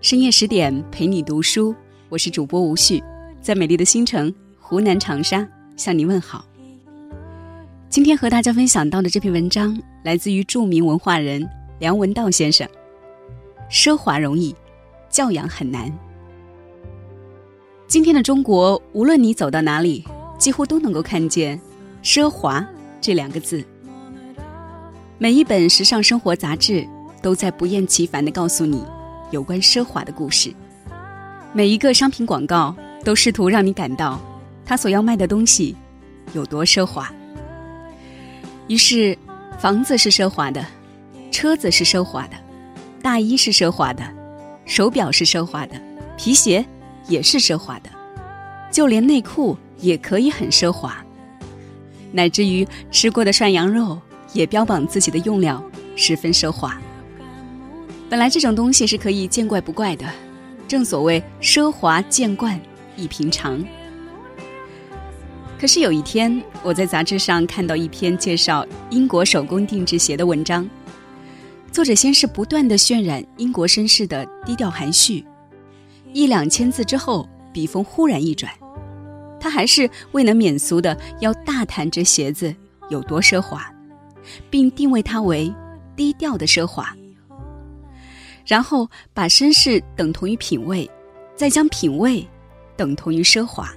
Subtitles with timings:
[0.00, 1.74] 深夜十点陪你读书，
[2.08, 3.04] 我是主播吴旭，
[3.42, 5.46] 在美丽的新城湖南长沙
[5.76, 6.42] 向你问好。
[7.90, 11.46] 今天和大家分享到的这篇文章来自于著名文化人
[11.80, 12.66] 梁文道先生。
[13.70, 14.56] 奢华容易，
[15.10, 15.92] 教养很难。
[17.86, 20.02] 今天的中国，无论你走到哪里，
[20.38, 21.60] 几乎都能够看见
[22.02, 22.66] “奢华”
[23.00, 23.64] 这两个字。
[25.18, 26.86] 每一本时尚生活杂志
[27.22, 28.84] 都在不厌其烦的告诉你。
[29.30, 30.52] 有关奢华的故事，
[31.52, 34.20] 每一个商品广告都试图让你感到
[34.66, 35.76] 他所要卖的东西
[36.32, 37.08] 有多奢华。
[38.66, 39.16] 于是，
[39.56, 40.66] 房子是奢华的，
[41.30, 42.36] 车子是奢华的，
[43.00, 44.02] 大衣是奢华的，
[44.64, 45.80] 手表是奢华的，
[46.16, 46.66] 皮鞋
[47.06, 47.90] 也是奢华的，
[48.72, 51.04] 就连内裤也可以很奢华，
[52.12, 54.00] 乃至于吃过的涮羊肉
[54.32, 55.62] 也标榜自己的用料
[55.96, 56.80] 十分奢华。
[58.08, 60.06] 本来这种东西是可以见怪不怪的，
[60.66, 62.60] 正所谓奢华见惯
[62.96, 63.64] 亦平常。
[65.58, 70.68] 可是有一天，我在杂志上看到一篇介绍英国手工定制鞋的文章，
[71.70, 75.24] 作者先是不断的渲染英国绅士的低调含蓄，
[76.12, 78.50] 一两千字之后，笔锋忽然一转，
[79.40, 82.54] 他还是未能免俗的要大谈这鞋子
[82.90, 83.72] 有多奢华，
[84.50, 85.52] 并定位它为
[85.96, 86.94] 低调的奢华。
[88.46, 90.88] 然后把绅士等同于品味，
[91.34, 92.26] 再将品味
[92.76, 93.72] 等同于奢华。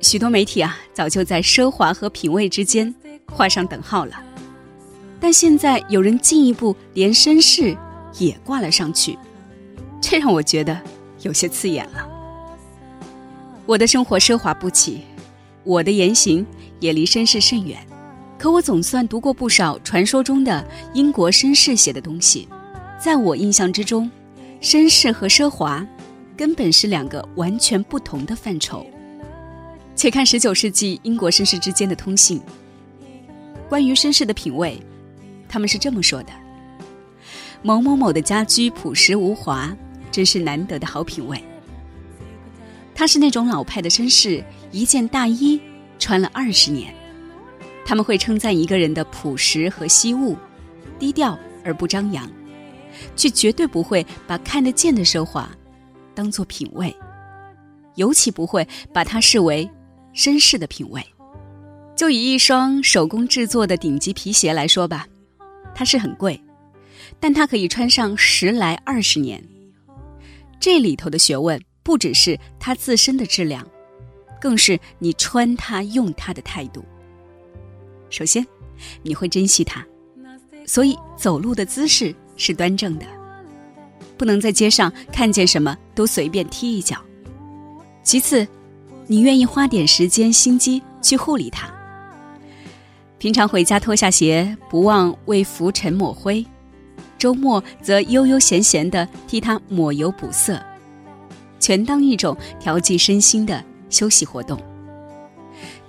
[0.00, 2.94] 许多媒体啊，早就在奢华和品味之间
[3.30, 4.22] 画上等号了。
[5.20, 7.76] 但现在有人进一步连绅士
[8.18, 9.18] 也挂了上去，
[10.00, 10.80] 这让我觉得
[11.20, 12.09] 有些刺眼了。
[13.66, 15.02] 我的生活奢华不起，
[15.64, 16.44] 我的言行
[16.80, 17.78] 也离绅士甚远，
[18.38, 22.48] 可我总算读过不少传说中的英国绅士写的东西。
[22.98, 24.10] 在我印象之中，
[24.60, 25.86] 绅士和奢华
[26.36, 28.84] 根本是两个完全不同的范畴。
[29.94, 32.40] 且看十九世纪英国绅士之间的通信。
[33.68, 34.80] 关于绅士的品味，
[35.48, 36.32] 他们是这么说的：
[37.62, 39.74] 某某某的家居朴实无华，
[40.10, 41.40] 真是难得的好品味。
[43.00, 45.58] 他是那种老派的绅士，一件大衣
[45.98, 46.94] 穿了二十年。
[47.82, 50.36] 他们会称赞一个人的朴实和惜物，
[50.98, 52.30] 低调而不张扬。
[53.16, 55.48] 却绝对不会把看得见的奢华
[56.14, 56.94] 当做品味，
[57.94, 59.66] 尤其不会把它视为
[60.14, 61.02] 绅士的品味。
[61.96, 65.06] 就以一双手工制作的顶级皮鞋来说吧，
[65.74, 66.38] 它是很贵，
[67.18, 69.42] 但它可以穿上十来二十年。
[70.60, 73.66] 这里头的学问不只是它自身的质量，
[74.40, 76.84] 更是你穿它、用它的态度。
[78.08, 78.46] 首先，
[79.02, 79.84] 你会珍惜它，
[80.66, 82.14] 所以走路的姿势。
[82.42, 83.04] 是端正的，
[84.16, 86.96] 不能在街上看见什么都随便踢一脚。
[88.02, 88.48] 其次，
[89.06, 91.70] 你愿意花点时间心机去护理它。
[93.18, 96.42] 平常回家脱下鞋，不忘为浮尘抹灰；
[97.18, 100.58] 周末则悠悠闲闲地替它抹油补色，
[101.60, 104.60] 全当一种调剂身心的休息活动。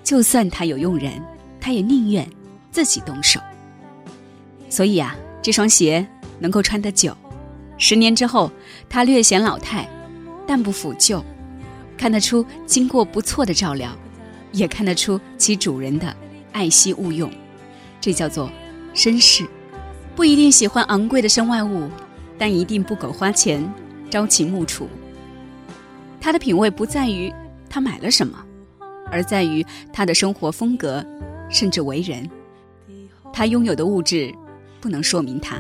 [0.04, 1.14] 就算他有佣人，
[1.60, 2.30] 他也宁愿
[2.70, 3.40] 自己动手。
[4.70, 6.06] 所以啊，这双鞋。
[6.42, 7.16] 能够穿得久，
[7.78, 8.52] 十年之后，
[8.90, 9.88] 它略显老态，
[10.48, 11.24] 但不腐旧，
[11.96, 13.96] 看得出经过不错的照料，
[14.52, 16.12] 也看得出其主人的
[16.52, 17.32] 爱惜物用，
[18.00, 18.52] 这叫做
[18.96, 19.46] 绅士。
[20.16, 21.88] 不一定喜欢昂贵的身外物，
[22.40, 23.72] 但一定不苟花钱，
[24.10, 24.90] 朝秦暮楚。
[26.22, 27.34] 他的品味不在于
[27.68, 28.38] 他买了什么，
[29.10, 31.04] 而在于他的生活风格，
[31.50, 32.30] 甚至为人。
[33.34, 34.32] 他拥有的物质，
[34.80, 35.58] 不能说明他。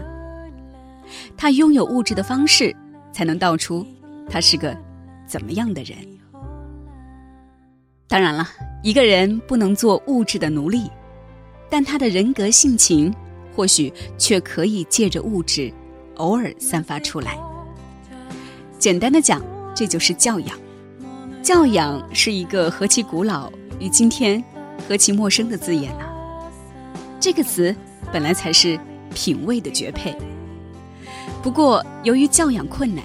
[1.35, 2.73] 他拥有物质的方式，
[3.11, 3.85] 才能道出
[4.29, 4.77] 他是个
[5.25, 5.97] 怎么样的人。
[8.07, 8.47] 当然了，
[8.83, 10.89] 一个人不能做物质的奴隶，
[11.69, 13.13] 但他的人格性情
[13.55, 15.73] 或许却可以借着物质
[16.17, 17.37] 偶尔散发出来。
[18.77, 19.41] 简单的讲，
[19.75, 20.57] 这就是教养。
[21.41, 24.43] 教养是一个何其古老与今天
[24.87, 26.07] 何其陌生的字眼啊！
[27.19, 27.75] 这个词
[28.11, 28.79] 本来才是
[29.13, 30.15] 品味的绝配。
[31.41, 33.03] 不过，由于教养困难，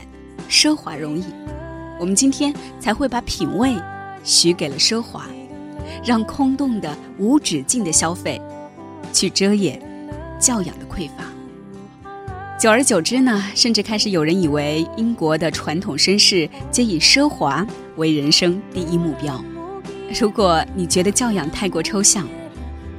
[0.51, 1.25] 奢华容易，
[1.99, 3.75] 我们今天才会把品味
[4.23, 5.27] 许给了奢华，
[6.05, 8.41] 让空洞的、无止境的消费
[9.13, 9.81] 去遮掩
[10.39, 11.25] 教养的匮乏。
[12.59, 17.67] 久而久之呢，甚至开始有人以为英国的传统绅士皆以奢华
[17.97, 19.45] 为人生第一目标。
[20.19, 22.27] 如果你觉得教养太过抽象，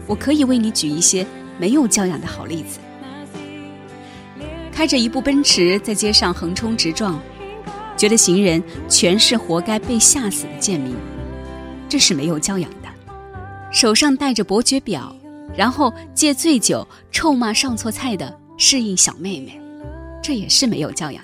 [0.06, 1.26] 我可以为你举一些
[1.58, 2.78] 没有教养的好例子。
[4.72, 7.20] 开着一部奔驰在街上横冲直撞，
[7.98, 10.96] 觉得行人全是活该被吓死的贱民，
[11.90, 12.90] 这是没有教养的；
[13.72, 15.16] 手上戴着伯爵表，
[15.56, 19.62] 然后借醉酒臭骂上错菜的适应小妹妹，
[20.22, 21.24] 这也是没有教养。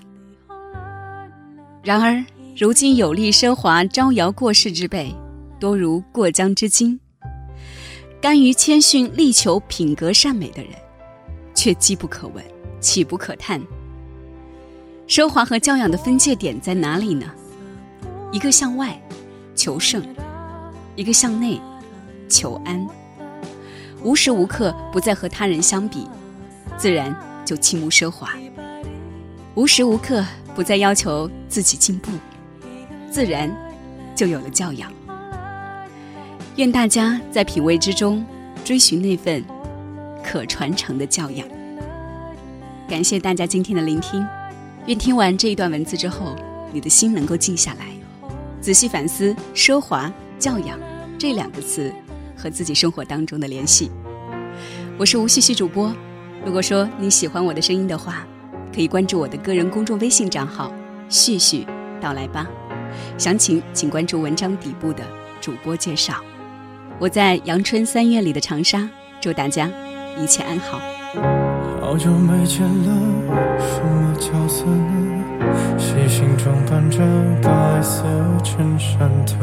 [1.83, 2.23] 然而，
[2.55, 5.13] 如今有力奢华招摇过市之辈，
[5.59, 6.97] 多如过江之鲸；
[8.21, 10.71] 甘于谦逊力求品格善美的人，
[11.55, 12.43] 却机不可闻。
[12.79, 13.61] 岂不可叹？
[15.07, 17.31] 奢华和教养的分界点在哪里呢？
[18.31, 19.01] 一个向外
[19.55, 20.03] 求胜，
[20.97, 21.59] 一个向内
[22.27, 22.85] 求安。
[24.03, 26.05] 无时无刻不在和他人相比，
[26.77, 27.15] 自然
[27.45, 28.29] 就轻慕奢华；
[29.55, 30.25] 无时无刻
[30.55, 32.11] 不在要求自己进步，
[33.11, 33.49] 自然
[34.15, 34.91] 就有了教养。
[36.55, 38.25] 愿大家在品味之中
[38.63, 39.43] 追寻那份
[40.23, 41.47] 可传承的教养。
[42.87, 44.23] 感谢大家今天的聆听，
[44.85, 46.35] 愿听完这一段文字之后，
[46.71, 47.87] 你的心能够静下来，
[48.61, 50.79] 仔细反思“奢华教养”
[51.17, 51.91] 这两个词
[52.37, 53.89] 和自己生活当中的联系。
[54.97, 55.91] 我是吴旭旭主播，
[56.45, 58.25] 如果说你喜欢我的声音的话，
[58.75, 60.71] 可以关注我的个人公众微信账号
[61.07, 61.65] “旭旭
[62.01, 62.45] 到来吧”，
[63.17, 65.03] 详情请关注文章底部的
[65.39, 66.15] 主播介绍。
[66.99, 68.87] 我在阳春三月里的长沙，
[69.21, 69.69] 祝大家
[70.17, 70.79] 一切安好。
[71.79, 72.91] 好久没见了，
[73.59, 75.23] 什么角色呢？
[75.77, 76.99] 细心装扮着
[77.41, 78.03] 白色
[78.43, 79.33] 衬衫的，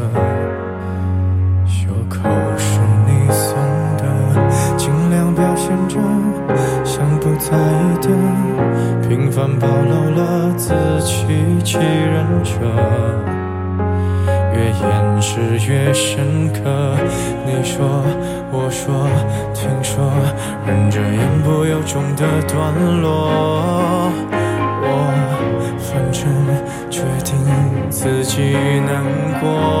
[1.65, 3.55] 袖口是你送
[3.97, 5.97] 的，尽量表现着
[7.51, 7.61] 在意
[8.01, 8.07] 的，
[9.09, 12.53] 平凡暴露了自欺欺人者。
[14.53, 16.61] 越掩饰越深刻。
[17.45, 18.05] 你说，
[18.53, 19.05] 我说，
[19.53, 20.09] 听说，
[20.65, 23.29] 忍着言不由衷的段落。
[24.83, 24.87] 我
[25.77, 26.23] 反正
[26.89, 27.35] 决定
[27.89, 28.53] 自己
[28.85, 29.03] 难
[29.41, 29.80] 过。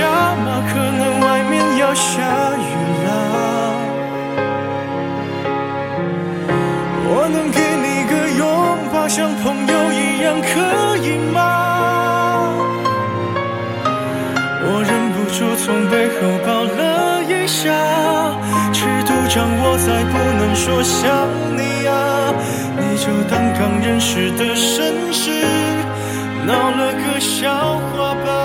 [0.00, 0.64] 你回家吗？
[0.72, 2.10] 可能外面要下
[2.56, 2.72] 雨
[3.04, 3.08] 了。
[7.12, 8.42] 我能给你个拥
[8.92, 9.06] 抱。
[9.08, 11.38] 像朋友一样，可以吗？
[14.62, 16.16] 我忍不住从背后
[16.46, 16.80] 抱了
[17.24, 17.68] 一下，
[18.72, 21.92] 尺度掌握在不能说想你啊，
[22.78, 25.44] 你就当刚认识的绅士，
[26.46, 27.52] 闹了个笑
[27.92, 28.39] 话吧。